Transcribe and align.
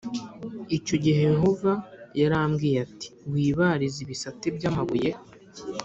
Icyo 0.77 0.95
gihe 1.03 1.19
Yehova 1.31 1.71
yarambwiye 2.19 2.77
ati 2.87 3.07
‘wibarize 3.31 3.97
ibisate 4.05 4.45
by’amabuye 4.55 5.11